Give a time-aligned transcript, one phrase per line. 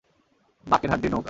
[0.67, 1.19] বাকের হাড্ডির নৌকা।